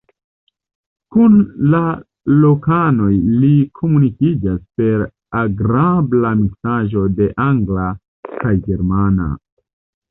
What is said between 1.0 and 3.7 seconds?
Kun la lokanoj li